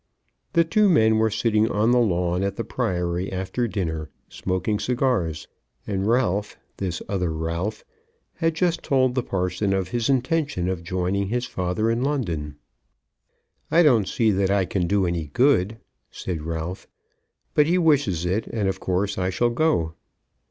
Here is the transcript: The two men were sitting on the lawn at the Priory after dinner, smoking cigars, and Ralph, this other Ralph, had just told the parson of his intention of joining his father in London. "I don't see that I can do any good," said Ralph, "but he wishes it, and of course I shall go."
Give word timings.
The 0.53 0.63
two 0.63 0.89
men 0.89 1.19
were 1.19 1.29
sitting 1.29 1.69
on 1.69 1.91
the 1.91 1.99
lawn 1.99 2.41
at 2.41 2.55
the 2.55 2.63
Priory 2.63 3.31
after 3.31 3.67
dinner, 3.67 4.09
smoking 4.29 4.79
cigars, 4.79 5.47
and 5.85 6.07
Ralph, 6.07 6.57
this 6.77 7.03
other 7.07 7.31
Ralph, 7.31 7.85
had 8.33 8.55
just 8.55 8.81
told 8.81 9.13
the 9.13 9.21
parson 9.21 9.73
of 9.73 9.89
his 9.89 10.09
intention 10.09 10.67
of 10.67 10.81
joining 10.83 11.27
his 11.27 11.45
father 11.45 11.91
in 11.91 12.01
London. 12.01 12.55
"I 13.69 13.83
don't 13.83 14.07
see 14.07 14.31
that 14.31 14.49
I 14.49 14.65
can 14.65 14.87
do 14.87 15.05
any 15.05 15.27
good," 15.27 15.77
said 16.09 16.41
Ralph, 16.41 16.87
"but 17.53 17.67
he 17.67 17.77
wishes 17.77 18.25
it, 18.25 18.47
and 18.47 18.67
of 18.67 18.79
course 18.79 19.19
I 19.19 19.29
shall 19.29 19.51
go." 19.51 19.93